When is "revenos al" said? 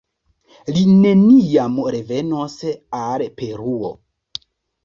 1.97-3.29